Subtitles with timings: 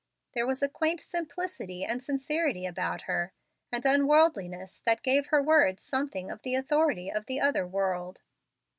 [0.33, 3.33] There was a quaint simplicity and sincerity about her,
[3.71, 8.21] an unworldliness, that gave her words something of the authority of the other world.